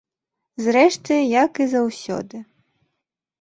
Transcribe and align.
Зрэшты 0.67 1.17
як 1.45 1.61
і 1.67 1.67
заўсёды. 1.75 2.37